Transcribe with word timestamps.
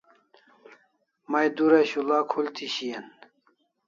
May 1.31 1.47
dura 1.55 1.81
shul'a 1.89 2.17
khul 2.31 2.47
thi 2.55 2.67
shian 2.75 3.05